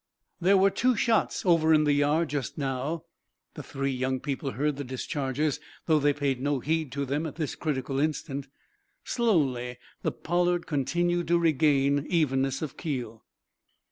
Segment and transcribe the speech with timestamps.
[0.39, 3.03] There were two shots over in the yard just now.
[3.53, 7.35] The three young people heard the discharges, though they paid no heed to them at
[7.35, 8.47] this critical instant.
[9.03, 13.25] Slowly the "Pollard" continued to regain evenness of keel.